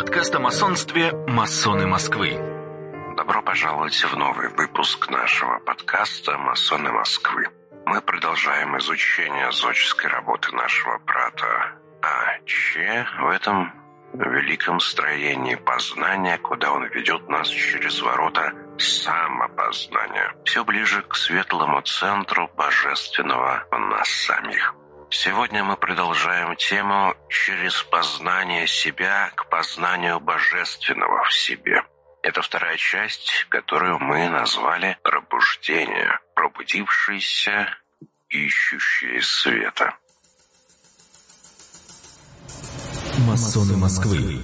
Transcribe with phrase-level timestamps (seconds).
[0.00, 2.30] Подкаст о масонстве «Масоны Москвы».
[3.18, 7.48] Добро пожаловать в новый выпуск нашего подкаста «Масоны Москвы».
[7.84, 12.38] Мы продолжаем изучение зодческой работы нашего брата А.
[12.46, 13.74] Че в этом
[14.14, 22.50] великом строении познания, куда он ведет нас через ворота самопознания, все ближе к светлому центру
[22.56, 24.74] божественного в нас самих.
[25.12, 31.82] Сегодня мы продолжаем тему «Через познание себя к познанию божественного в себе».
[32.22, 37.76] Это вторая часть, которую мы назвали «Пробуждение», пробудившийся,
[38.28, 39.96] ищущие света.
[43.26, 44.40] Масоны Москвы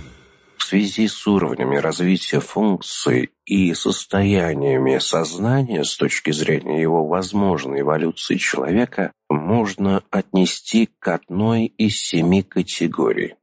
[0.66, 9.12] связи с уровнями развития функций и состояниями сознания с точки зрения его возможной эволюции человека
[9.28, 13.34] можно отнести к одной из семи категорий.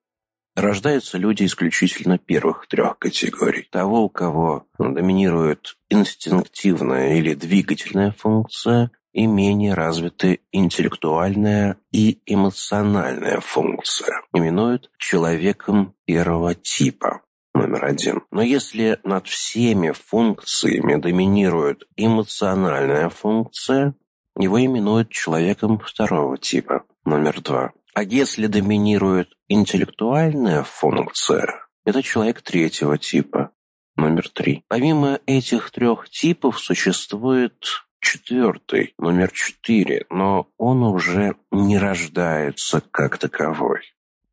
[0.56, 3.68] Рождаются люди исключительно первых трех категорий.
[3.72, 14.22] Того, у кого доминирует инстинктивная или двигательная функция, и менее развиты интеллектуальная и эмоциональная функция.
[14.34, 17.22] Именуют человеком первого типа.
[17.54, 18.24] Номер один.
[18.32, 23.94] Но если над всеми функциями доминирует эмоциональная функция,
[24.38, 26.84] его именуют человеком второго типа.
[27.06, 27.72] Номер два.
[27.94, 33.52] А если доминирует интеллектуальная функция, это человек третьего типа.
[33.96, 34.64] Номер три.
[34.68, 43.82] Помимо этих трех типов существует четвертый, номер четыре, но он уже не рождается как таковой.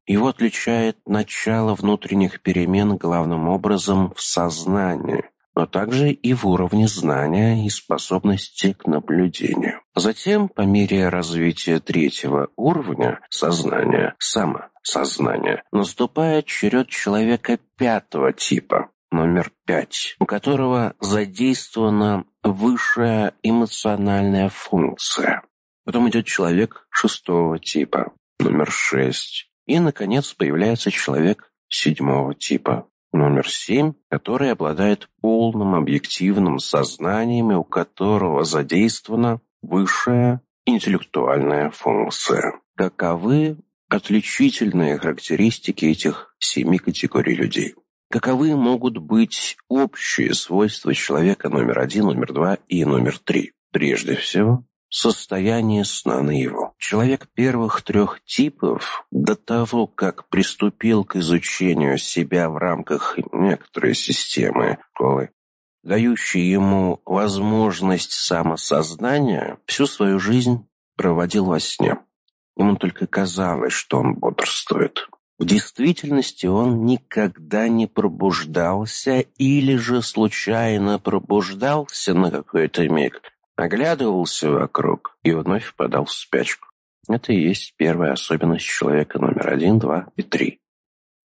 [0.07, 7.65] Его отличает начало внутренних перемен главным образом в сознании, но также и в уровне знания
[7.65, 9.81] и способности к наблюдению.
[9.95, 20.17] Затем, по мере развития третьего уровня сознания, самосознания, наступает черед человека пятого типа, номер пять,
[20.19, 25.43] у которого задействована высшая эмоциональная функция.
[25.85, 29.51] Потом идет человек шестого типа, номер шесть.
[29.67, 37.65] И, наконец, появляется человек седьмого типа, номер семь, который обладает полным объективным сознанием и у
[37.65, 42.61] которого задействована высшая интеллектуальная функция.
[42.77, 43.59] Каковы
[43.89, 47.75] отличительные характеристики этих семи категорий людей?
[48.11, 53.53] Каковы могут быть общие свойства человека номер один, номер два и номер три?
[53.71, 56.75] Прежде всего, состояние сна на его.
[56.77, 64.79] Человек первых трех типов до того, как приступил к изучению себя в рамках некоторой системы
[64.91, 65.31] школы,
[65.85, 70.67] дающей ему возможность самосознания, всю свою жизнь
[70.97, 71.99] проводил во сне.
[72.57, 75.09] Ему только казалось, что он бодрствует.
[75.41, 83.23] В действительности он никогда не пробуждался или же случайно пробуждался на какой-то миг,
[83.57, 86.69] оглядывался вокруг и вновь впадал в спячку.
[87.09, 90.61] Это и есть первая особенность человека номер один, два и три.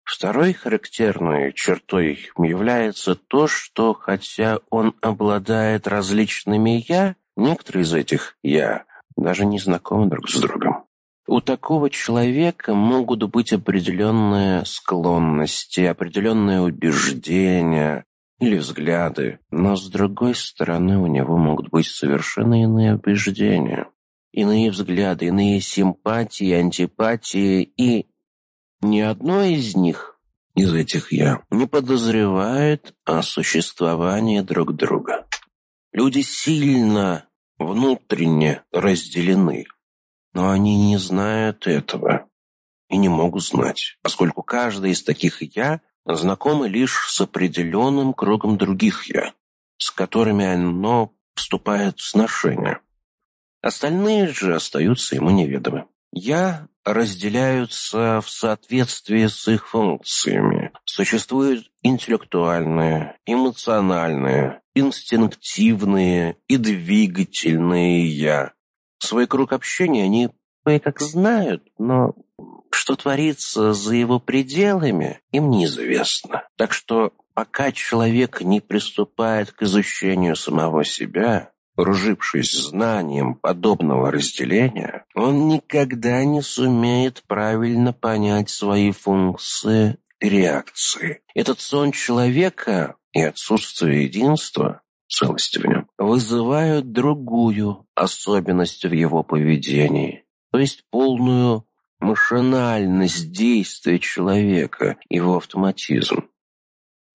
[0.06, 8.85] Второй характерной чертой является то, что хотя он обладает различными «я», некоторые из этих «я»
[9.18, 10.87] даже не знакомы друг с другом.
[11.27, 18.05] У такого человека могут быть определенные склонности, определенные убеждения
[18.39, 23.88] или взгляды, но с другой стороны у него могут быть совершенно иные убеждения,
[24.31, 28.07] иные взгляды, иные симпатии, антипатии, и
[28.79, 30.17] ни одно из них,
[30.55, 35.27] из этих «я», не подозревает о существовании друг друга.
[35.91, 37.25] Люди сильно
[37.57, 39.65] внутренне разделены–
[40.38, 42.28] но они не знают этого
[42.90, 49.09] и не могут знать, поскольку каждый из таких «я» знакомы лишь с определенным кругом других
[49.09, 49.34] «я»,
[49.80, 52.81] с которыми оно вступает в сношение.
[53.64, 55.88] Остальные же остаются ему неведомы.
[56.12, 60.72] «Я» разделяются в соответствии с их функциями.
[60.86, 68.54] Существуют интеллектуальные, эмоциональные, инстинктивные и двигательные «я»,
[68.99, 70.29] Свой круг общения они
[70.65, 72.13] кое-как знают, но
[72.71, 76.47] что творится за его пределами, им неизвестно.
[76.55, 85.47] Так что пока человек не приступает к изучению самого себя, вооружившись знанием подобного разделения, он
[85.47, 91.21] никогда не сумеет правильно понять свои функции и реакции.
[91.35, 100.25] Этот сон человека и отсутствие единства целости в нем, вызывают другую особенность в его поведении,
[100.51, 101.65] то есть полную
[102.00, 106.30] машинальность действия человека, его автоматизм.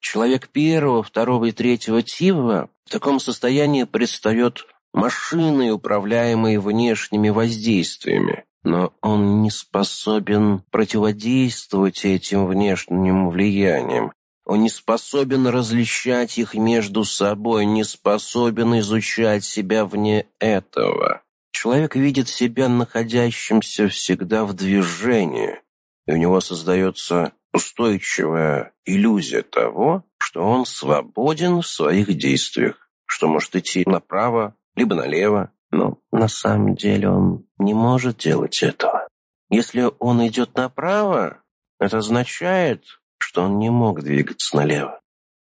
[0.00, 8.92] Человек первого, второго и третьего типа в таком состоянии предстает машиной, управляемой внешними воздействиями, но
[9.00, 14.12] он не способен противодействовать этим внешним влияниям.
[14.44, 21.22] Он не способен различать их между собой, не способен изучать себя вне этого.
[21.52, 25.60] Человек видит себя находящимся всегда в движении,
[26.06, 33.54] и у него создается устойчивая иллюзия того, что он свободен в своих действиях, что может
[33.54, 39.06] идти направо, либо налево, но на самом деле он не может делать этого.
[39.50, 41.42] Если он идет направо,
[41.78, 42.84] это означает,
[43.22, 45.00] что он не мог двигаться налево.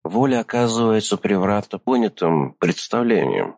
[0.03, 3.57] Воля оказывается превратно понятым представлением.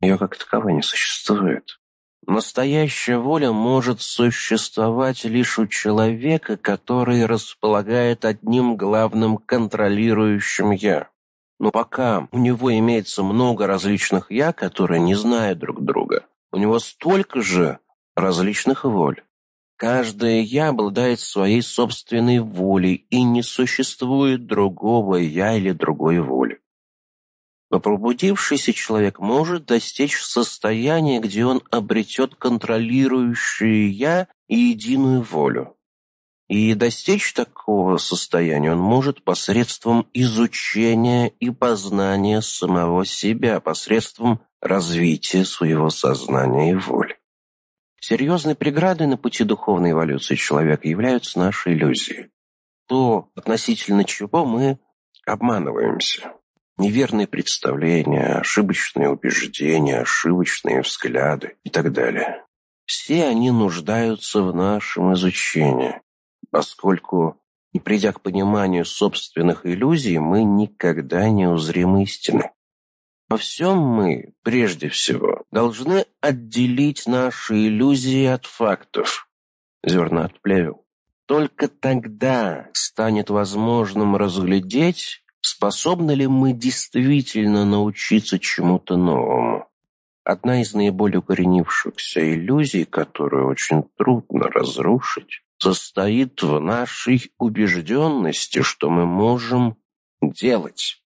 [0.00, 1.78] Ее как таковой не существует.
[2.26, 11.08] Настоящая воля может существовать лишь у человека, который располагает одним главным контролирующим «я».
[11.58, 16.78] Но пока у него имеется много различных «я», которые не знают друг друга, у него
[16.78, 17.78] столько же
[18.14, 19.22] различных воль.
[19.76, 26.60] Каждое «я» обладает своей собственной волей, и не существует другого «я» или другой воли.
[27.70, 35.76] Но пробудившийся человек может достичь состояния, где он обретет контролирующее «я» и единую волю.
[36.48, 45.90] И достичь такого состояния он может посредством изучения и познания самого себя, посредством развития своего
[45.90, 47.18] сознания и воли.
[48.08, 52.30] Серьезной преградой на пути духовной эволюции человека являются наши иллюзии.
[52.86, 54.78] То, относительно чего мы
[55.26, 56.32] обманываемся.
[56.78, 62.44] Неверные представления, ошибочные убеждения, ошибочные взгляды и так далее.
[62.84, 66.00] Все они нуждаются в нашем изучении
[66.52, 67.42] поскольку,
[67.72, 72.52] не придя к пониманию собственных иллюзий, мы никогда не узрим истины.
[73.28, 79.28] Во всем мы, прежде всего, должны отделить наши иллюзии от фактов.
[79.82, 80.84] Зернат плевел.
[81.26, 89.68] Только тогда станет возможным разглядеть, способны ли мы действительно научиться чему-то новому.
[90.22, 99.04] Одна из наиболее укоренившихся иллюзий, которую очень трудно разрушить, состоит в нашей убежденности, что мы
[99.04, 99.76] можем
[100.20, 101.02] делать.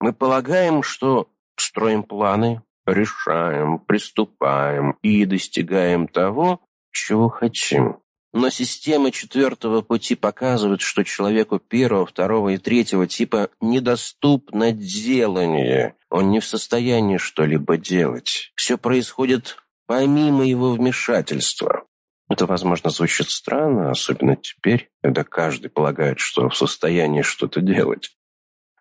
[0.00, 6.60] Мы полагаем, что строим планы, решаем, приступаем и достигаем того,
[6.92, 7.98] чего хотим.
[8.32, 15.96] Но система четвертого пути показывает, что человеку первого, второго и третьего типа недоступно делание.
[16.10, 18.52] Он не в состоянии что-либо делать.
[18.54, 19.56] Все происходит
[19.86, 21.84] помимо его вмешательства.
[22.28, 28.10] Это, возможно, звучит странно, особенно теперь, когда каждый полагает, что в состоянии что-то делать.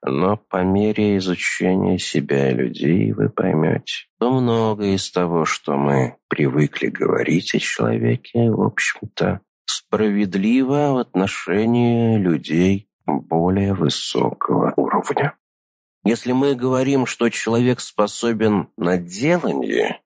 [0.04, 6.18] Но по мере изучения себя и людей вы поймете, что многое из того, что мы
[6.28, 15.36] привыкли говорить о человеке, в общем-то, справедливо в отношении людей более высокого уровня.
[16.04, 20.02] Если мы говорим, что человек способен на делание,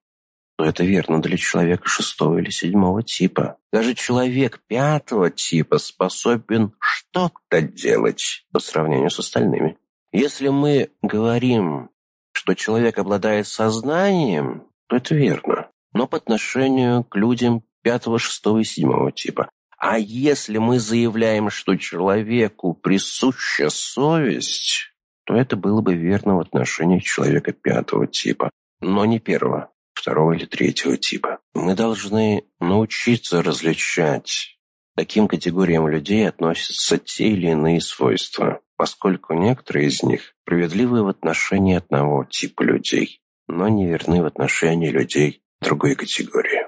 [0.56, 3.58] то это верно для человека шестого или седьмого типа.
[3.72, 9.78] Даже человек пятого типа способен что-то делать по сравнению с остальными.
[10.12, 11.88] Если мы говорим,
[12.32, 18.64] что человек обладает сознанием, то это верно, но по отношению к людям пятого, шестого и
[18.64, 19.48] седьмого типа.
[19.78, 24.92] А если мы заявляем, что человеку присуща совесть,
[25.24, 28.50] то это было бы верно в отношении человека пятого типа,
[28.80, 31.38] но не первого второго или третьего типа.
[31.54, 34.58] Мы должны научиться различать,
[34.94, 41.76] каким категориям людей относятся те или иные свойства, поскольку некоторые из них справедливы в отношении
[41.76, 46.66] одного типа людей, но не верны в отношении людей другой категории.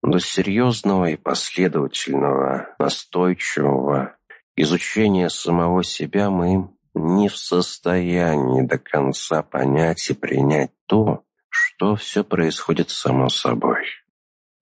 [0.00, 4.16] До серьезного и последовательного, настойчивого
[4.54, 12.22] изучения самого себя мы не в состоянии до конца понять и принять то, что все
[12.22, 13.82] происходит само собой,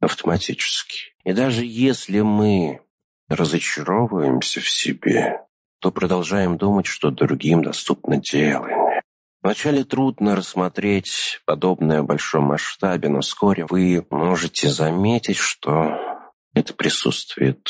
[0.01, 1.15] автоматически.
[1.25, 2.81] И даже если мы
[3.29, 5.46] разочаровываемся в себе,
[5.81, 9.03] то продолжаем думать, что другим доступно делание.
[9.43, 15.97] Вначале трудно рассмотреть подобное в большом масштабе, но вскоре вы можете заметить, что
[16.53, 17.69] это присутствует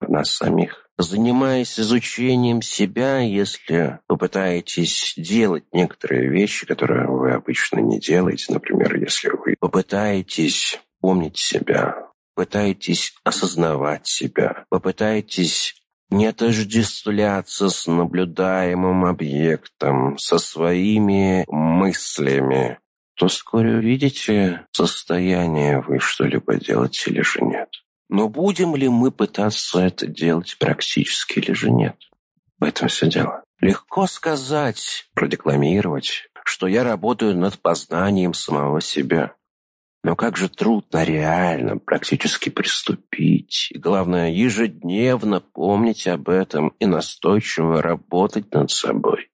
[0.00, 0.88] в нас самих.
[0.96, 9.28] Занимаясь изучением себя, если попытаетесь делать некоторые вещи, которые вы обычно не делаете, например, если
[9.28, 11.96] вы попытаетесь помнить себя,
[12.34, 15.79] пытаетесь осознавать себя, попытаетесь
[16.10, 22.78] не отождествляться с наблюдаемым объектом, со своими мыслями,
[23.14, 27.68] то вскоре увидите, состояние вы что-либо делать или же нет.
[28.08, 31.96] Но будем ли мы пытаться это делать практически или же нет?
[32.58, 33.44] В этом все дело.
[33.60, 39.34] Легко сказать, продекламировать, что я работаю над познанием самого себя.
[40.02, 43.68] Но как же трудно реально, практически приступить.
[43.70, 49.30] И главное, ежедневно помнить об этом и настойчиво работать над собой.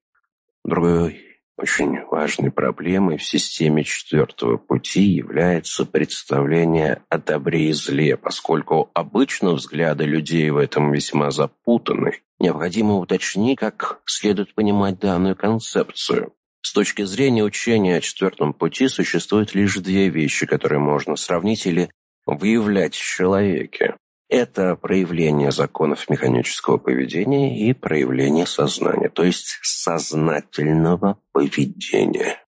[0.65, 8.91] Другой очень важной проблемой в системе четвертого пути является представление о добре и зле, поскольку
[8.93, 12.21] обычно взгляды людей в этом весьма запутаны.
[12.39, 16.33] Необходимо уточнить, как следует понимать данную концепцию.
[16.67, 21.89] С точки зрения учения о четвертом пути существуют лишь две вещи, которые можно сравнить или
[22.25, 23.95] выявлять в человеке.
[24.27, 32.43] Это проявление законов механического поведения и проявление сознания, то есть сознательного поведения.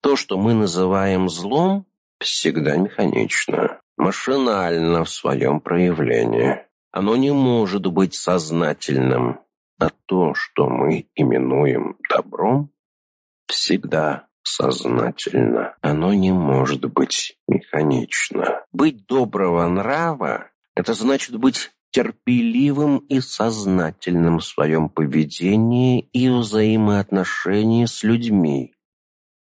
[0.00, 1.84] То, что мы называем злом,
[2.20, 6.62] всегда механично, машинально в своем проявлении.
[6.90, 9.40] Оно не может быть сознательным,
[9.78, 12.72] а то, что мы именуем добром,
[13.48, 15.74] всегда сознательно.
[15.80, 18.64] Оно не может быть механично.
[18.72, 28.02] Быть доброго нрава– это значит быть терпеливым и сознательным в своем поведении и взаимоотношении с
[28.02, 28.74] людьми.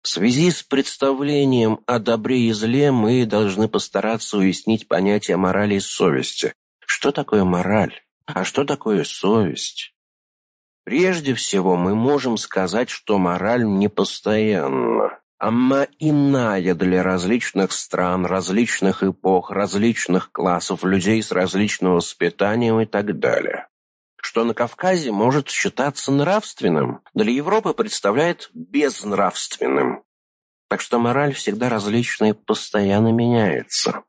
[0.01, 5.79] В связи с представлением о добре и зле мы должны постараться уяснить понятие морали и
[5.79, 6.53] совести.
[6.79, 7.93] Что такое мораль?
[8.25, 9.93] А что такое совесть?
[10.87, 15.19] Прежде всего, мы можем сказать, что мораль непостоянна.
[15.37, 23.19] Она иная для различных стран, различных эпох, различных классов людей с различным воспитанием и так
[23.19, 23.67] далее.
[24.15, 30.03] Что на Кавказе может считаться нравственным, для Европы представляет безнравственным.
[30.69, 34.03] Так что мораль всегда различна и постоянно меняется.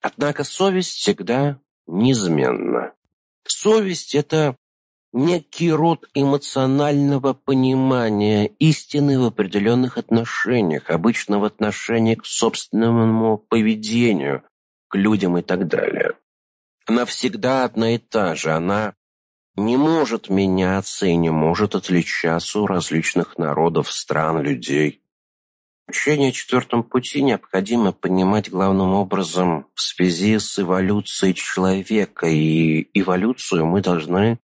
[0.00, 2.94] Однако совесть всегда неизменна.
[3.46, 4.56] Совесть– это
[5.16, 14.42] некий род эмоционального понимания истины в определенных отношениях, обычно в отношении к собственному поведению,
[14.88, 16.12] к людям и так далее.
[16.86, 18.94] Она всегда одна и та же, она
[19.56, 25.02] не может меняться и не может отличаться у различных народов, стран, людей.
[25.88, 33.66] Учение о четвертом пути необходимо понимать главным образом в связи с эволюцией человека, и эволюцию
[33.66, 34.38] мы должны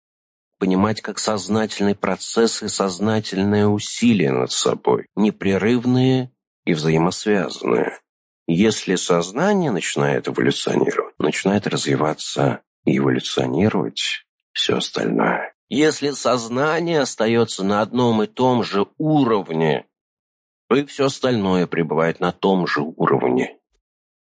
[0.59, 6.31] понимать как сознательный процесс и сознательное усилие над собой, непрерывные
[6.65, 7.99] и взаимосвязанные.
[8.47, 15.53] Если сознание начинает эволюционировать, начинает развиваться и эволюционировать все остальное.
[15.69, 19.85] Если сознание остается на одном и том же уровне,
[20.67, 23.58] то и все остальное пребывает на том же уровне.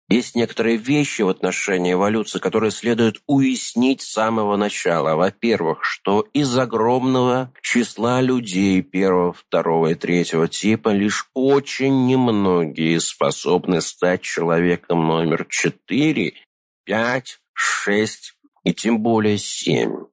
[0.07, 5.15] Есть некоторые вещи в отношении эволюции, которые следует уяснить с самого начала.
[5.15, 13.81] Во-первых, что из огромного числа людей первого, второго и третьего типа лишь очень немногие способны
[13.81, 16.35] стать человеком номер четыре,
[16.83, 20.05] пять, шесть и тем более семь.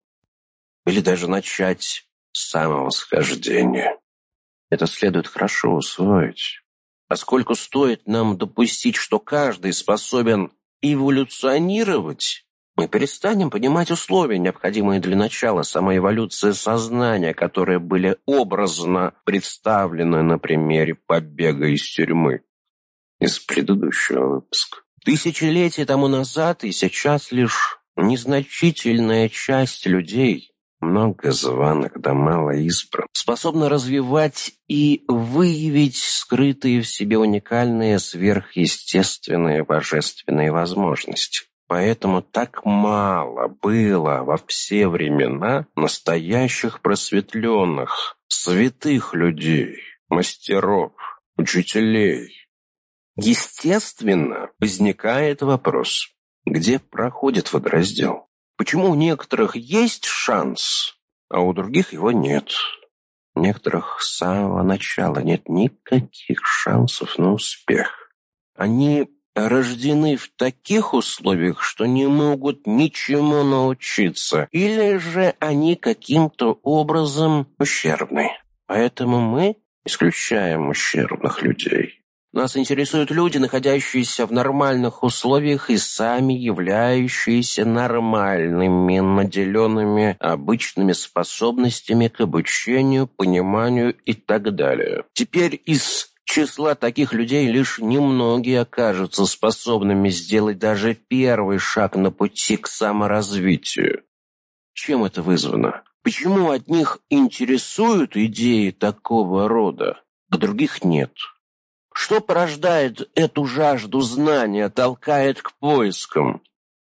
[0.86, 3.98] Или даже начать с самого схождения.
[4.70, 6.61] Это следует хорошо усвоить.
[7.12, 10.50] Поскольку стоит нам допустить, что каждый способен
[10.80, 20.22] эволюционировать, мы перестанем понимать условия, необходимые для начала самой эволюции сознания, которые были образно представлены
[20.22, 22.44] на примере побега из тюрьмы
[23.20, 24.78] из предыдущего выпуска.
[25.04, 30.51] Тысячелетия тому назад и сейчас лишь незначительная часть людей
[30.82, 40.52] много званых да мало избран, способна развивать и выявить скрытые в себе уникальные сверхъестественные божественные
[40.52, 41.46] возможности.
[41.68, 49.78] Поэтому так мало было во все времена настоящих просветленных, святых людей,
[50.10, 50.92] мастеров,
[51.36, 52.28] учителей.
[53.16, 56.08] Естественно, возникает вопрос,
[56.44, 58.28] где проходит водораздел?
[58.62, 60.94] Почему у некоторых есть шанс,
[61.28, 62.52] а у других его нет?
[63.34, 68.12] У некоторых с самого начала нет никаких шансов на успех.
[68.56, 77.48] Они рождены в таких условиях, что не могут ничему научиться, или же они каким-то образом
[77.58, 78.30] ущербны.
[78.66, 82.01] Поэтому мы исключаем ущербных людей.
[82.32, 92.22] Нас интересуют люди, находящиеся в нормальных условиях и сами являющиеся нормальными, наделенными обычными способностями к
[92.22, 95.04] обучению, пониманию и так далее.
[95.12, 102.56] Теперь из числа таких людей лишь немногие окажутся способными сделать даже первый шаг на пути
[102.56, 104.04] к саморазвитию.
[104.72, 105.82] Чем это вызвано?
[106.02, 111.12] Почему одних интересуют идеи такого рода, а других нет?
[111.94, 116.42] Что порождает эту жажду знания, толкает к поискам?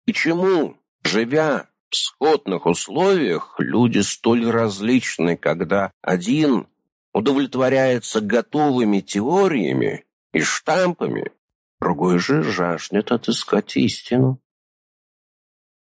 [0.07, 6.67] Почему, живя в сходных условиях, люди столь различны, когда один
[7.13, 11.33] удовлетворяется готовыми теориями и штампами,
[11.81, 14.41] другой же жаждет отыскать истину?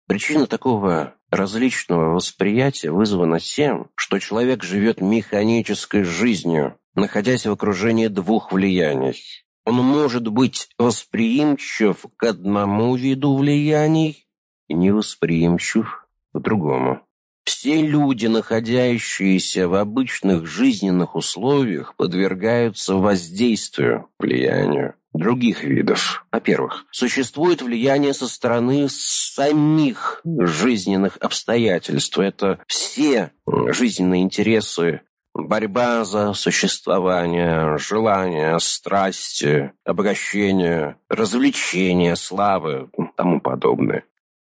[0.07, 8.51] Причина такого различного восприятия вызвана тем, что человек живет механической жизнью, находясь в окружении двух
[8.51, 9.23] влияний.
[9.65, 14.27] Он может быть восприимчив к одному виду влияний
[14.67, 17.01] и невосприимчив к другому.
[17.43, 26.25] Все люди, находящиеся в обычных жизненных условиях, подвергаются воздействию, влиянию других видов.
[26.31, 32.17] Во-первых, существует влияние со стороны самих жизненных обстоятельств.
[32.19, 35.01] Это все жизненные интересы,
[35.37, 44.03] борьба за существование, желание, страсти, обогащение, развлечение, славы и тому подобное.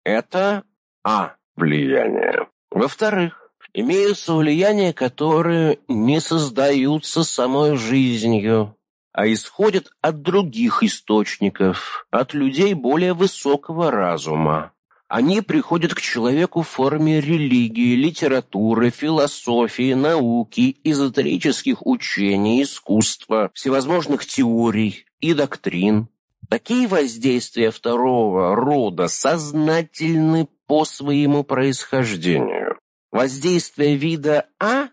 [0.05, 0.65] Это
[1.03, 1.35] А.
[1.57, 2.49] Влияние.
[2.71, 8.77] Во-вторых, имеются влияния, которые не создаются самой жизнью,
[9.13, 14.73] а исходят от других источников, от людей более высокого разума.
[15.09, 25.05] Они приходят к человеку в форме религии, литературы, философии, науки, эзотерических учений, искусства, всевозможных теорий
[25.21, 26.09] и доктрин.
[26.49, 32.79] Такие воздействия второго рода сознательны по своему происхождению.
[33.11, 34.89] Воздействия вида А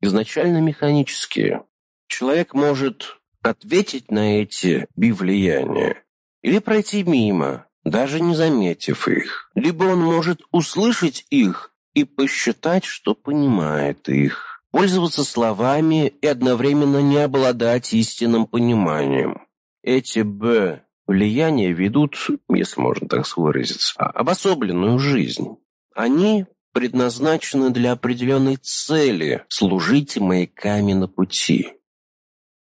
[0.00, 1.64] изначально механические.
[2.08, 6.02] Человек может ответить на эти бивлияния
[6.42, 9.50] или пройти мимо, даже не заметив их.
[9.54, 17.18] Либо он может услышать их и посчитать, что понимает их, пользоваться словами и одновременно не
[17.18, 19.46] обладать истинным пониманием.
[19.82, 22.16] Эти «б» влияния ведут,
[22.48, 25.56] если можно так выразиться, обособленную жизнь.
[25.94, 31.72] Они предназначены для определенной цели служить маяками на пути.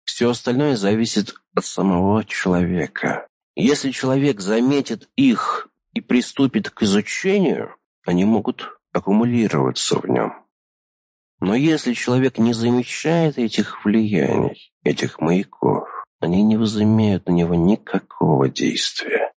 [0.05, 3.27] Все остальное зависит от самого человека.
[3.61, 7.75] Если человек заметит их и приступит к изучению,
[8.07, 10.33] они могут аккумулироваться в нем.
[11.41, 15.89] Но если человек не замечает этих влияний, этих маяков,
[16.21, 19.33] они не возымеют на него никакого действия.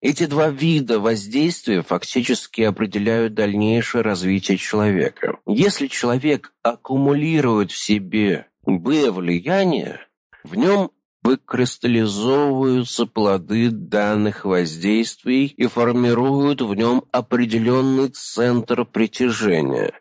[0.00, 5.40] Эти два вида воздействия фактически определяют дальнейшее развитие человека.
[5.46, 9.98] Если человек аккумулирует в себе Б-влияние,
[10.44, 10.92] в нем
[11.22, 19.92] выкристаллизовываются плоды данных воздействий и формируют в нем определенный центр притяжения,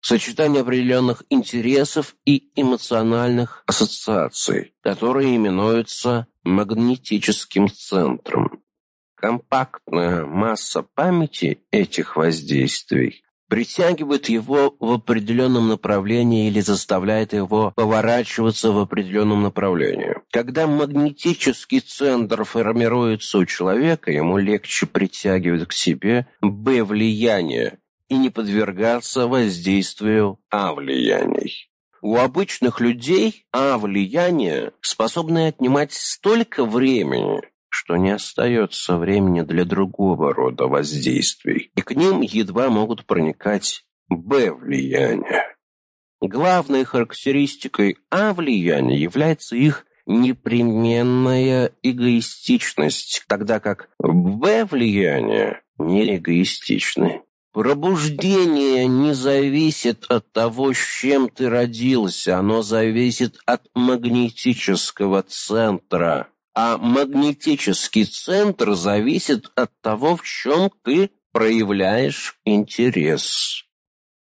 [0.00, 8.62] сочетание определенных интересов и эмоциональных ассоциаций, которые именуются магнетическим центром.
[9.16, 18.78] Компактная масса памяти этих воздействий притягивает его в определенном направлении или заставляет его поворачиваться в
[18.78, 20.16] определенном направлении.
[20.30, 27.78] Когда магнетический центр формируется у человека, ему легче притягивать к себе Б-влияние
[28.08, 31.70] и не подвергаться воздействию А-влияний.
[32.02, 37.40] У обычных людей А-влияние способны отнимать столько времени,
[37.74, 45.56] что не остается времени для другого рода воздействий, и к ним едва могут проникать Б-влияния.
[46.20, 57.22] Главной характеристикой А-влияния является их непременная эгоистичность, тогда как Б-влияние не эгоистичны.
[57.52, 66.78] Пробуждение не зависит от того, с чем ты родился, оно зависит от магнетического центра а
[66.78, 73.64] магнетический центр зависит от того, в чем ты проявляешь интерес.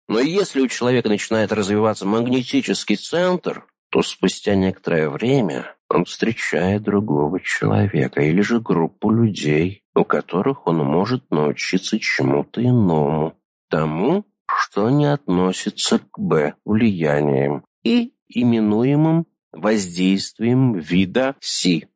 [0.08, 7.40] Но если у человека начинает развиваться магнетический центр, то спустя некоторое время он встречает другого
[7.40, 13.38] человека или же группу людей, у которых он может научиться чему-то иному,
[13.70, 21.88] тому, что не относится к Б влияниям и именуемым воздействием вида Си.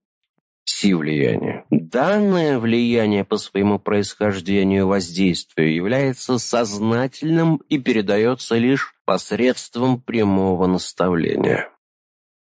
[0.71, 1.65] Си-влияние.
[1.71, 11.69] Данное влияние по своему происхождению воздействию является сознательным и передается лишь посредством прямого наставления.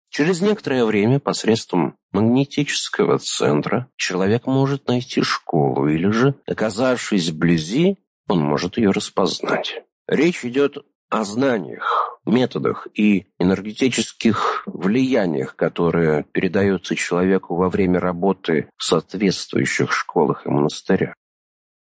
[0.10, 8.42] Через некоторое время посредством магнетического центра человек может найти школу или же, оказавшись вблизи, он
[8.42, 9.84] может ее распознать.
[10.06, 18.84] Речь идет о знаниях, методах и энергетических влияниях, которые передаются человеку во время работы в
[18.84, 21.14] соответствующих школах и монастырях.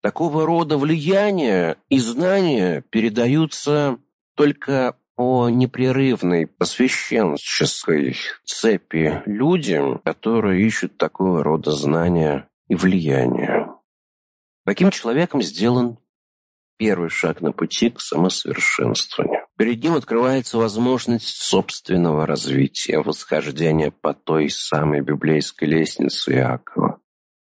[0.02, 3.98] Такого рода влияния и знания передаются
[4.34, 13.68] только по непрерывной посвященческой цепи людям, которые ищут такого рода знания и влияния.
[14.64, 15.98] Таким человеком сделан
[16.76, 19.40] первый шаг на пути к самосовершенствованию.
[19.56, 27.00] Перед ним открывается возможность собственного развития, восхождения по той самой библейской лестнице Иакова.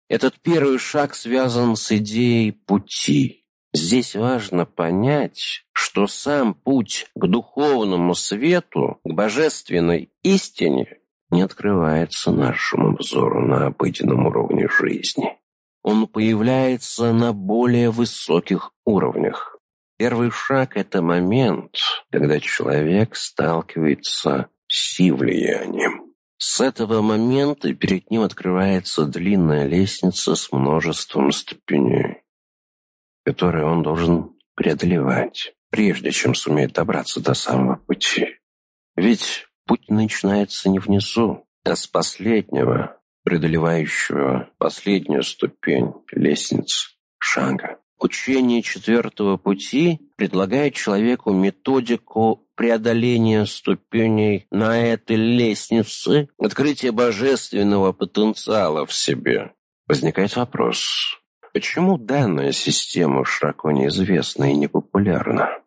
[0.09, 3.45] Этот первый шаг связан с идеей пути.
[3.73, 10.99] Здесь важно понять, что сам путь к духовному свету, к божественной истине
[11.31, 15.37] не открывается нашему взору на обыденном уровне жизни
[15.83, 19.59] он появляется на более высоких уровнях.
[19.97, 21.75] Первый шаг– это момент,
[22.11, 26.13] когда человек сталкивается с влиянием.
[26.37, 32.23] С этого момента перед ним открывается длинная лестница с множеством ступеней,
[33.23, 38.39] которые он должен преодолевать, прежде чем сумеет добраться до самого пути.
[38.95, 47.79] Ведь путь начинается не внизу, а с последнего, преодолевающего последнюю ступень лестницы шага.
[47.99, 58.93] Учение четвертого пути предлагает человеку методику преодоления ступеней на этой лестнице, открытия божественного потенциала в
[58.93, 59.53] себе.
[59.87, 61.17] Возникает вопрос,
[61.53, 65.59] почему данная система широко неизвестна и непопулярна?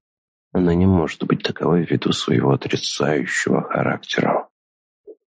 [0.52, 4.48] Она не может быть таковой ввиду своего отрицающего характера.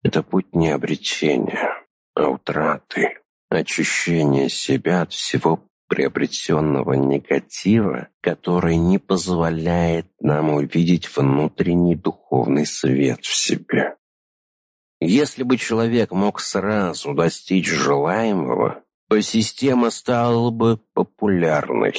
[0.03, 1.76] Это путь не обретения,
[2.17, 12.65] а утраты, очищение себя от всего приобретенного негатива, который не позволяет нам увидеть внутренний духовный
[12.65, 13.95] свет в себе.
[14.99, 21.93] Если бы человек мог сразу достичь желаемого, то система стала бы популярной.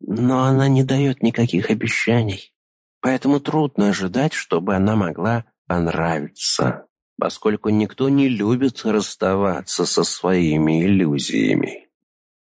[0.00, 2.54] Но она не дает никаких обещаний,
[3.00, 6.86] поэтому трудно ожидать, чтобы она могла понравиться
[7.18, 11.88] поскольку никто не любит расставаться со своими иллюзиями.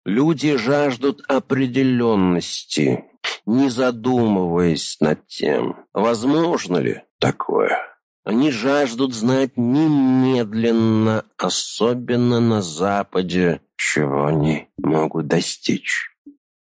[0.05, 3.05] Люди жаждут определенности,
[3.45, 7.77] не задумываясь над тем, возможно ли такое.
[8.23, 16.11] Они жаждут знать немедленно, особенно на Западе, чего они могут достичь.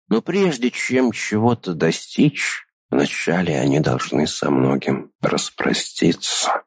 [0.10, 6.63] Но прежде чем чего-то достичь, вначале они должны со многим распроститься.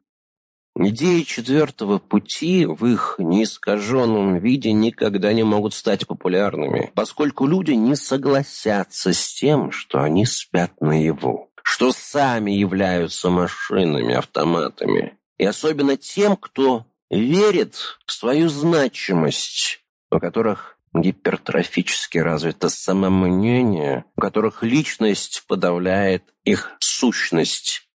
[0.81, 7.97] Идеи четвертого пути в их неискаженном виде никогда не могут стать популярными, поскольку люди не
[7.97, 15.19] согласятся с тем, что они спят наяву, что сами являются машинами, автоматами.
[15.37, 19.81] И особенно тем, кто верит в свою значимость,
[20.13, 27.89] у которых гипертрофически развито самомнение, у которых личность подавляет их сущность.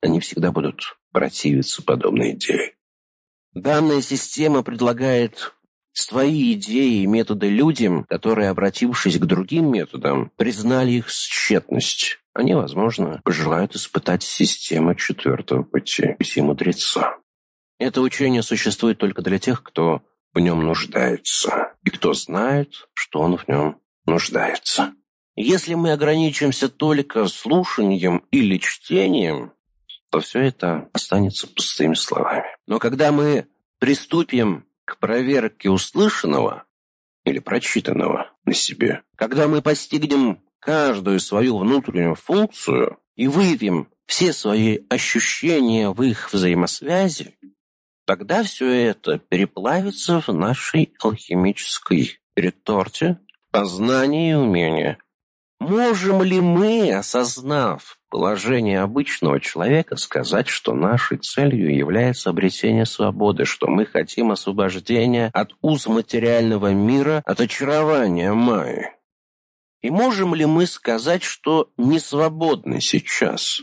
[0.00, 2.74] Они всегда будут противиться подобной идее.
[3.52, 5.52] Данная система предлагает
[5.92, 12.20] свои идеи и методы людям, которые, обратившись к другим методам, признали их тщетность.
[12.34, 17.16] Они, возможно, пожелают испытать систему четвертого пути, пути мудреца.
[17.80, 20.02] Это учение существует только для тех, кто
[20.34, 24.94] в нем нуждается, и кто знает, что он в нем нуждается.
[25.34, 29.52] Если мы ограничимся только слушанием или чтением,
[30.10, 32.44] то все это останется пустыми словами.
[32.66, 33.46] Но когда мы
[33.78, 36.64] приступим к проверке услышанного
[37.24, 44.80] или прочитанного на себе, когда мы постигнем каждую свою внутреннюю функцию и выявим все свои
[44.88, 47.38] ощущения в их взаимосвязи,
[48.06, 53.18] тогда все это переплавится в нашей алхимической реторте
[53.50, 54.98] познания и умения.
[55.60, 63.68] Можем ли мы, осознав положение обычного человека сказать, что нашей целью является обретение свободы, что
[63.68, 68.90] мы хотим освобождения от уз материального мира, от очарования Майи.
[69.80, 73.60] И можем ли мы сказать, что не свободны сейчас?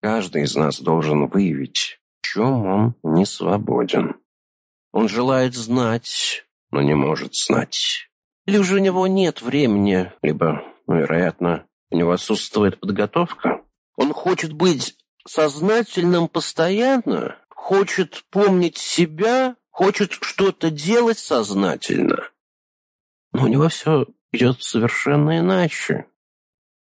[0.00, 4.16] Каждый из нас должен выявить, в чем он не свободен.
[4.92, 8.08] Он желает знать, но не может знать.
[8.46, 13.62] Или же у него нет времени, либо, вероятно, у него отсутствует подготовка.
[13.96, 14.96] Он хочет быть
[15.26, 22.30] сознательным постоянно, хочет помнить себя, хочет что-то делать сознательно.
[23.32, 26.06] Но у него все идет совершенно иначе,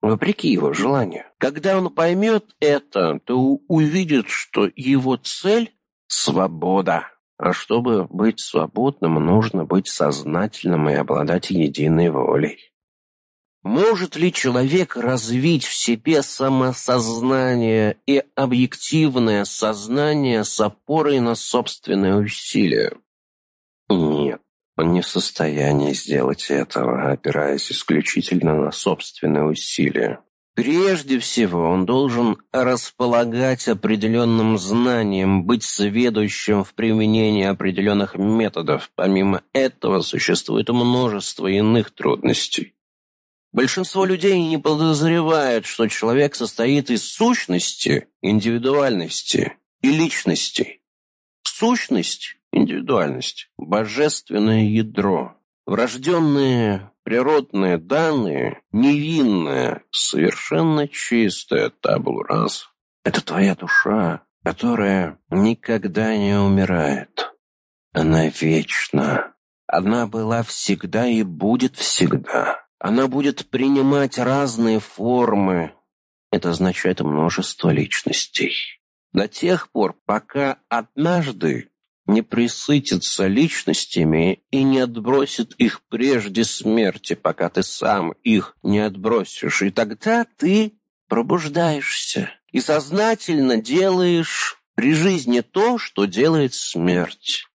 [0.02, 1.26] вопреки его желанию.
[1.38, 5.76] Когда он поймет это, то увидит, что его цель—
[6.08, 7.12] свобода.
[7.38, 12.74] А чтобы быть свободным, нужно быть сознательным и обладать единой волей.
[13.64, 22.94] Может ли человек развить в себе самосознание и объективное сознание с опорой на собственные усилия?
[23.90, 24.42] Нет,
[24.78, 30.20] он не в состоянии сделать этого, опираясь исключительно на собственные усилия.
[30.56, 38.90] Прежде всего, он должен располагать определенным знанием, быть сведущим в применении определенных методов.
[38.96, 42.74] Помимо этого, существует множество иных трудностей.
[43.52, 50.82] Большинство людей не подозревают, что человек состоит из сущности, индивидуальности и личности.
[51.44, 55.36] Сущность, индивидуальность, божественное ядро,
[55.66, 62.70] врожденные природные данные, невинная, совершенно чистая табул раз.
[63.04, 67.34] Это твоя душа, которая никогда не умирает.
[67.94, 69.34] Она вечна.
[69.66, 72.64] Она была всегда и будет всегда.
[72.80, 75.74] Она будет принимать разные формы.
[76.32, 78.54] Это означает множество личностей.
[79.12, 81.72] До тех пор, пока однажды
[82.06, 89.62] не присытится личностями и не отбросит их прежде смерти, пока ты сам их не отбросишь.
[89.62, 90.74] И тогда ты
[91.08, 97.46] пробуждаешься и сознательно делаешь при жизни то, что делает смерть.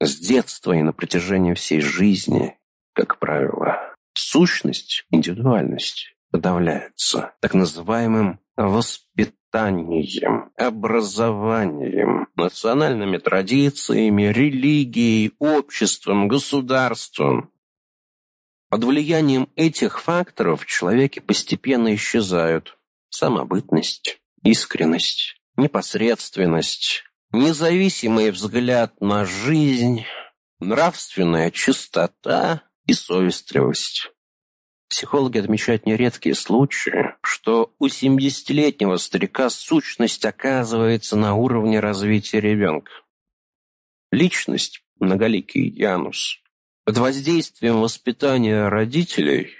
[0.00, 2.56] С детства и на протяжении всей жизни,
[2.94, 3.87] как правило,
[4.20, 17.52] Сущность, индивидуальность подавляется так называемым воспитанием, образованием, национальными традициями, религией, обществом, государством.
[18.68, 22.76] Под влиянием этих факторов в человеке постепенно исчезают
[23.10, 30.06] самобытность, искренность, непосредственность, независимый взгляд на жизнь,
[30.58, 34.10] нравственная чистота и совестливость.
[34.88, 42.90] Психологи отмечают нередкие случаи, что у 70-летнего старика сущность оказывается на уровне развития ребенка.
[44.10, 46.40] Личность, многоликий Янус,
[46.86, 49.50] под воздействием воспитания родителей,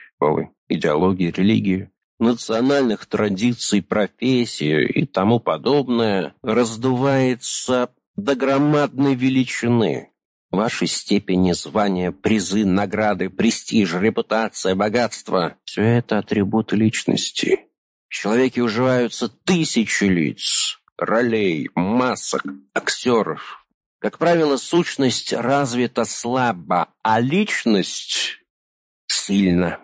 [0.68, 10.10] идеологии, религии, национальных традиций, профессии и тому подобное, раздувается до громадной величины,
[10.50, 17.66] Ваши степени, звания, призы, награды, престиж, репутация, богатство– все это атрибуты личности.
[18.08, 23.66] В человеке уживаются тысячи лиц, ролей, масок, актеров.
[23.98, 28.38] Как правило, сущность развита слабо, а личность–
[29.06, 29.80] сильно.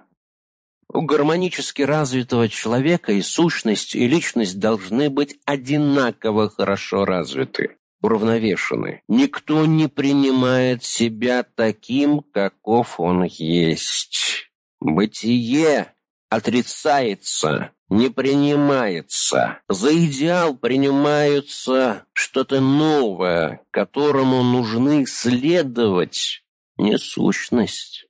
[0.88, 9.00] У гармонически развитого человека и сущность, и личность должны быть одинаково хорошо развиты уравновешены.
[9.08, 14.50] Никто не принимает себя таким, каков он есть.
[14.78, 15.94] Бытие
[16.28, 19.60] отрицается, не принимается.
[19.70, 26.42] За идеал принимается что-то новое, которому нужны следовать,
[26.76, 28.06] не сущность,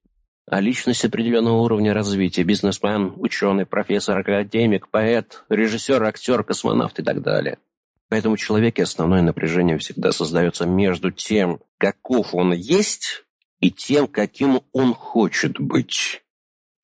[0.48, 2.42] а личность определенного уровня развития.
[2.42, 7.58] Бизнесмен, ученый, профессор, академик, поэт, режиссер, актер, космонавт и так далее.
[8.14, 13.24] Поэтому человеке основное напряжение всегда создается между тем, каков он есть,
[13.58, 16.22] и тем, каким он хочет быть.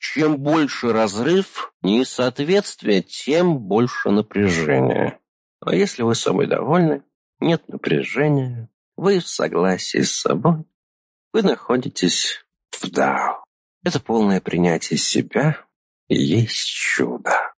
[0.00, 5.20] Чем больше разрыв, несоответствие, тем больше напряжения.
[5.60, 7.04] А если вы собой довольны,
[7.38, 10.64] нет напряжения, вы в согласии с собой,
[11.32, 13.44] вы находитесь в Дао.
[13.84, 15.64] Это полное принятие себя
[16.08, 17.54] есть чудо.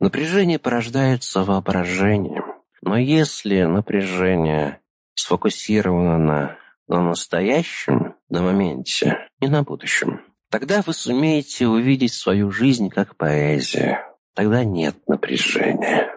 [0.00, 2.55] Напряжение порождается воображением.
[2.86, 4.80] Но если напряжение
[5.16, 10.20] сфокусировано на, на настоящем, на моменте, не на будущем,
[10.50, 13.98] тогда вы сумеете увидеть свою жизнь как поэзию.
[14.34, 16.14] Тогда нет напряжения.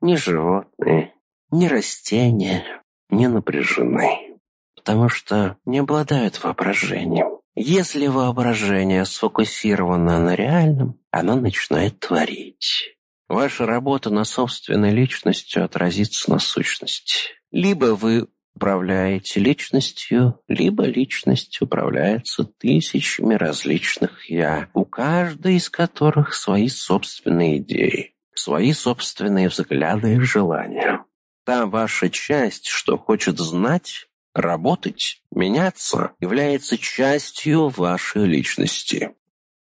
[0.00, 1.12] Ни животные,
[1.50, 2.62] ни растения
[3.08, 4.38] не напряжены,
[4.76, 7.40] потому что не обладают воображением.
[7.56, 12.96] Если воображение сфокусировано на реальном, оно начинает творить.
[13.32, 17.30] Ваша работа над собственной личностью отразится на сущности.
[17.50, 26.68] Либо вы управляете личностью, либо личность управляется тысячами различных «я», у каждой из которых свои
[26.68, 31.02] собственные идеи, свои собственные взгляды и желания.
[31.46, 39.14] Та ваша часть, что хочет знать, работать, меняться, является частью вашей личности.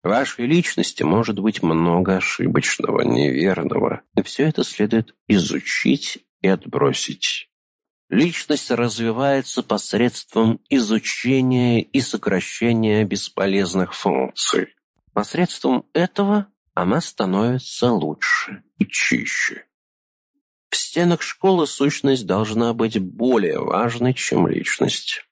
[0.02, 7.50] Вашей личности может быть много ошибочного, неверного, и все это следует изучить и отбросить.
[8.08, 14.74] Личность развивается посредством изучения и сокращения бесполезных функций.
[15.12, 19.66] Посредством этого она становится лучше и чище.
[20.70, 25.26] В стенах школы сущность должна быть более важной, чем личность.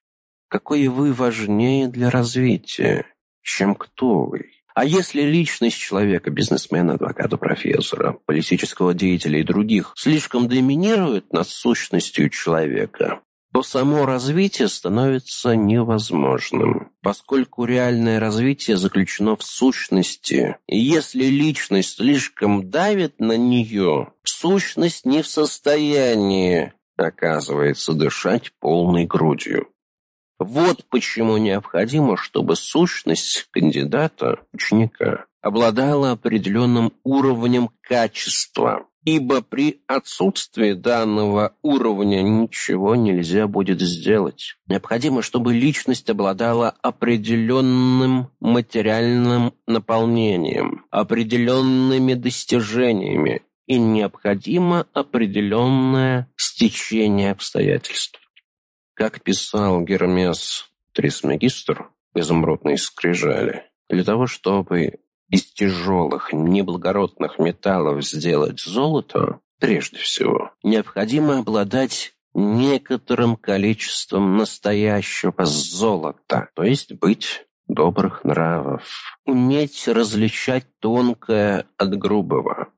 [0.48, 3.06] Какой вы важнее для развития,
[3.42, 4.57] чем кто вы?
[4.78, 12.30] А если личность человека, бизнесмена, адвоката, профессора, политического деятеля и других слишком доминирует над сущностью
[12.30, 20.58] человека, то само развитие становится невозможным, поскольку реальное развитие заключено в сущности.
[20.68, 29.66] И если личность слишком давит на нее, сущность не в состоянии, оказывается, дышать полной грудью.
[30.38, 41.54] Вот почему необходимо, чтобы сущность кандидата, ученика, обладала определенным уровнем качества, ибо при отсутствии данного
[41.62, 44.56] уровня ничего нельзя будет сделать.
[44.68, 58.18] Необходимо, чтобы личность обладала определенным материальным наполнением, определенными достижениями, и необходимо определенное стечение обстоятельств.
[58.98, 64.98] Как писал Гермес Трисмегистр в изумрудной скрижали, для того, чтобы
[65.30, 76.64] из тяжелых, неблагородных металлов сделать золото, прежде всего, необходимо обладать некоторым количеством настоящего золота, то
[76.64, 78.82] есть быть добрых нравов,
[79.24, 82.72] уметь различать тонкое от грубого.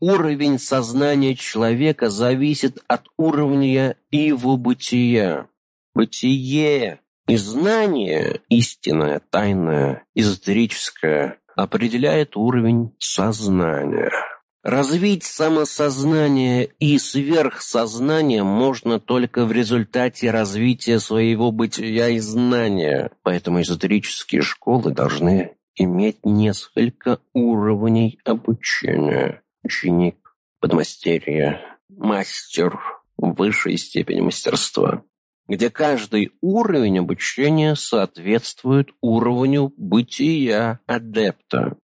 [0.00, 5.48] Уровень сознания человека зависит от уровня его бытия.
[5.92, 14.12] Бытие и знание, истинное, тайное, эзотерическое, определяет уровень сознания.
[14.62, 23.10] Развить самосознание и сверхсознание можно только в результате развития своего бытия и знания.
[23.24, 32.78] Поэтому эзотерические школы должны иметь несколько уровней обучения ученик, подмастерье, мастер
[33.16, 35.02] высшей степени мастерства,
[35.46, 41.76] где каждый уровень обучения соответствует уровню бытия адепта.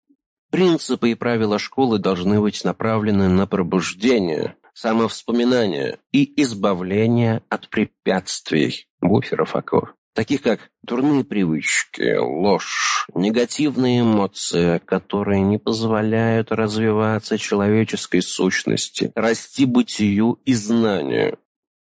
[0.50, 8.86] Принципы и правила школы должны быть направлены на пробуждение, самовспоминание и избавление от препятствий.
[9.00, 19.12] Буферов оков таких как дурные привычки, ложь, негативные эмоции, которые не позволяют развиваться человеческой сущности,
[19.14, 21.38] расти бытию и знанию.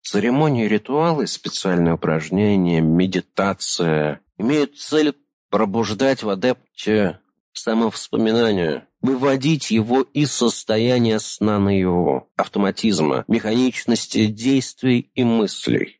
[0.03, 5.15] Церемонии, ритуалы, специальные упражнения, медитация имеют цель
[5.51, 7.21] пробуждать в адепте
[7.53, 15.99] самовспоминание, выводить его из состояния сна на его, автоматизма, механичности действий и мыслей.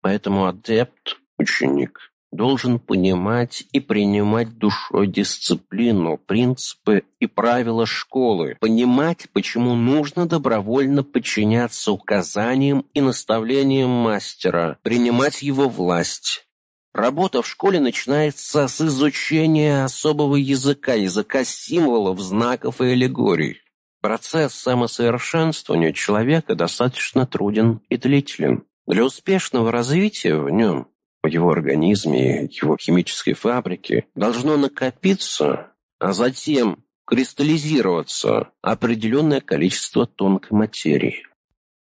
[0.00, 9.74] Поэтому адепт Ученик должен понимать и принимать душой дисциплину, принципы и правила школы, понимать, почему
[9.74, 16.46] нужно добровольно подчиняться указаниям и наставлениям мастера, принимать его власть.
[16.92, 23.58] Работа в школе начинается с изучения особого языка, языка символов, знаков и аллегорий.
[24.00, 28.64] Процесс самосовершенствования человека достаточно труден и длителен.
[28.90, 30.88] Для успешного развития в нем
[31.22, 35.68] в его организме, его химической фабрике, должно накопиться,
[36.00, 41.24] а затем кристаллизироваться определенное количество тонкой материи.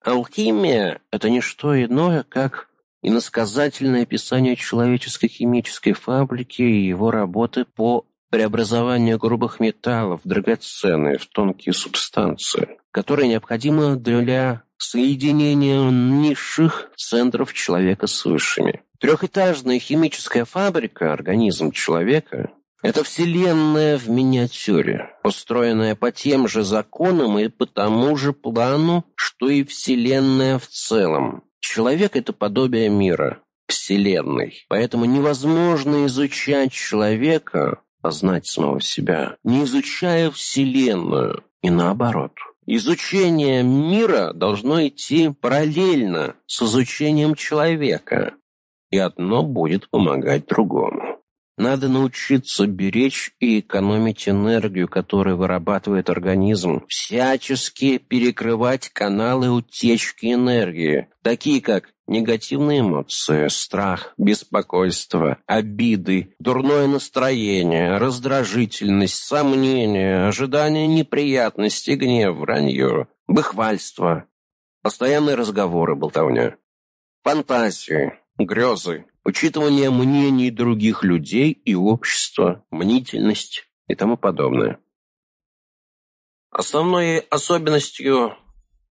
[0.05, 2.69] Алхимия– это не что иное, как
[3.03, 11.73] иносказательное описание человеческой химической фабрики и его работы по преобразованию грубых металлов, драгоценные в тонкие
[11.73, 18.83] субстанции, которые необходимы для соединения низших центров человека с высшими.
[19.01, 22.51] Трехэтажная химическая фабрика, организм человека,
[22.85, 29.49] это вселенная в миниатюре, устроенная по тем же законам и по тому же плану, что
[29.49, 31.45] и вселенная в целом.
[31.61, 34.67] Человек— это подобие мира, вселенной.
[34.69, 42.33] Поэтому невозможно изучать человека, познать самого себя, не изучая вселенную, и наоборот.
[42.67, 48.35] Изучение мира должно идти параллельно с изучением человека,
[48.91, 51.21] и одно будет помогать другому.
[51.57, 61.61] Надо научиться беречь и экономить энергию, которую вырабатывает организм, всячески перекрывать каналы утечки энергии, такие
[61.61, 74.27] как негативные эмоции, страх, беспокойство, обиды, дурное настроение, раздражительность, сомнения, ожидание неприятностей, гнев, вранье, бахвальство,
[74.83, 76.57] постоянные разговоры, болтовня,
[77.23, 84.79] фантазии, грезы, учитывание мнений других людей и общества, мнительность и тому подобное.
[86.51, 88.37] Основной особенностью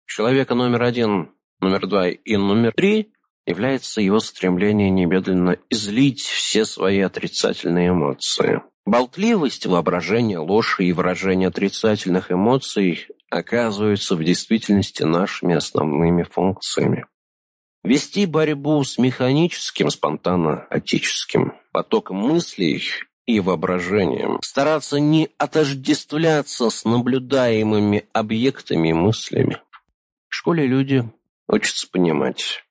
[0.06, 3.12] человека номер один, номер два и номер три
[3.46, 8.62] является его стремление немедленно излить все свои отрицательные эмоции.
[8.86, 17.06] Болтливость, воображение, ложь и выражение отрицательных эмоций оказываются в действительности нашими основными функциями.
[17.84, 22.84] Вести борьбу с механическим, спонтанно-отеческим потоком мыслей
[23.26, 29.62] и воображением, стараться не отождествляться с наблюдаемыми объектами и мыслями.
[30.28, 31.10] В школе люди
[31.50, 32.64] учатся понимать.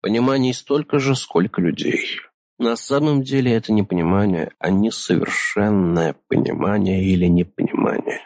[0.00, 2.20] Пониманий столько же, сколько людей.
[2.58, 8.20] На самом деле это не понимание, а несовершенное понимание или непонимание.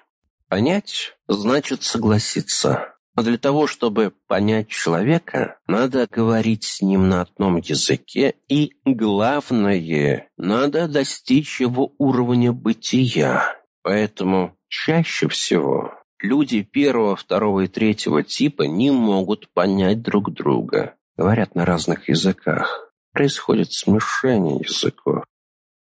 [0.48, 2.94] Понять значит согласиться.
[3.16, 10.30] Но для того, чтобы понять человека, надо говорить с ним на одном языке, и, главное,
[10.36, 13.56] надо достичь его уровня бытия.
[13.82, 20.94] Поэтому чаще всего люди первого, второго и третьего типа не могут понять друг друга.
[21.16, 22.92] Говорят на разных языках.
[23.12, 25.24] Происходит смешение языков.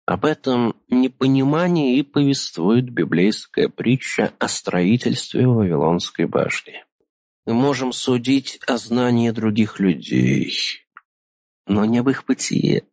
[0.04, 6.84] Об этом непонимании и повествует библейская притча о строительстве Вавилонской башни.
[7.46, 10.52] Мы можем судить о знании других людей,
[11.66, 12.84] но не об их бытие.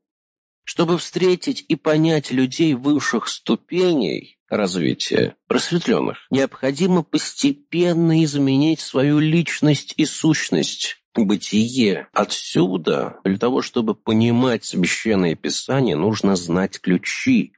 [0.71, 10.05] Чтобы встретить и понять людей высших ступеней развития, просветленных, необходимо постепенно изменить свою личность и
[10.05, 12.07] сущность, бытие.
[12.13, 17.53] Отсюда, для того, чтобы понимать священное писание, нужно знать ключи.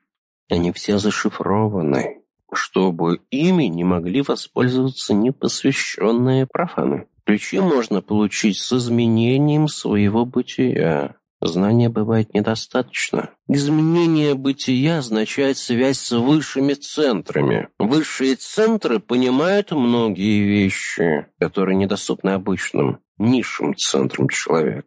[0.49, 2.17] Они все зашифрованы
[2.53, 7.07] чтобы ими не могли воспользоваться непосвященные профаны.
[7.25, 11.15] Ключи можно получить с изменением своего бытия.
[11.41, 13.31] Знания бывает недостаточно.
[13.47, 17.69] Изменение бытия означает связь с высшими центрами.
[17.79, 24.83] Высшие центры понимают многие вещи, которые недоступны обычным, низшим центрам человека.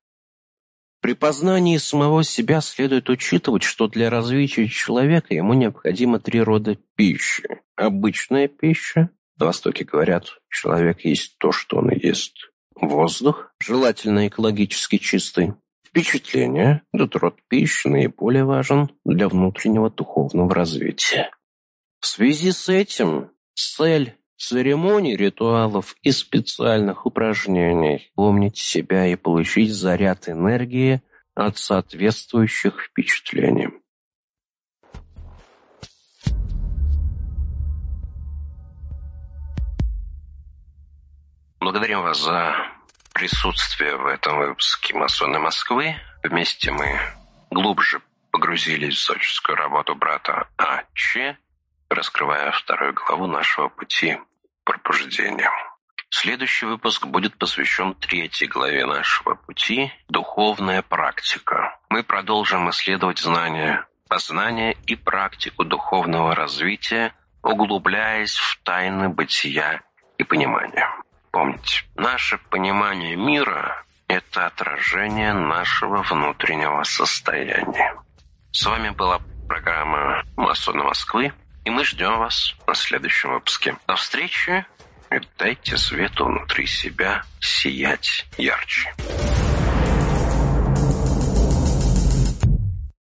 [1.01, 7.43] При познании самого себя следует учитывать, что для развития человека ему необходимо три рода пищи.
[7.77, 9.11] Обычная пища.
[9.39, 12.37] На Востоке говорят, человек есть то, что он ест.
[12.77, 15.55] Воздух, желательно экологически чистый.
[15.95, 16.83] Впечатление.
[16.93, 21.31] Этот род пищи наиболее важен для внутреннего духовного развития.
[22.01, 28.11] В связи с этим цель церемоний, ритуалов и специальных упражнений.
[28.17, 31.01] Помнить себя и получить заряд энергии
[31.37, 33.69] от соответствующих впечатлений.
[41.61, 42.74] Благодарим вас за
[43.15, 45.95] присутствие в этом выпуске «Масоны Москвы».
[46.23, 47.01] Вместе мы
[47.51, 48.03] глубже
[48.33, 51.39] погрузились в сочинскую работу брата А.Ч.,
[51.89, 54.19] раскрывая вторую главу нашего пути
[54.65, 55.51] пробуждения.
[56.11, 61.79] Следующий выпуск будет посвящен третьей главе нашего пути «Духовная практика».
[61.89, 69.83] Мы продолжим исследовать знания, познание и практику духовного развития, углубляясь в тайны бытия
[70.19, 70.89] и понимания.
[71.35, 77.97] Помните, наше понимание мира– это отражение нашего внутреннего состояния.
[78.53, 81.33] С вами была программа «Масоны Москвы».
[81.65, 83.77] И мы ждем вас на следующем выпуске.
[83.89, 84.65] До встречи
[85.11, 88.95] и дайте свету внутри себя сиять ярче.